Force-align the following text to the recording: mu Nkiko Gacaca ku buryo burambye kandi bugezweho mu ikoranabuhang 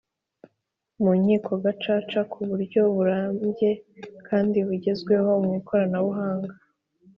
mu 1.01 1.11
Nkiko 1.21 1.51
Gacaca 1.63 2.21
ku 2.31 2.39
buryo 2.49 2.81
burambye 2.95 3.69
kandi 4.27 4.57
bugezweho 4.67 5.29
mu 5.43 5.51
ikoranabuhang 5.59 6.45